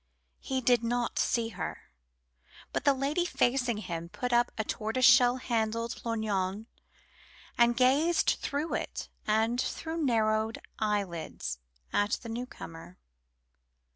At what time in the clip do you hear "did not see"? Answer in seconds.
0.61-1.49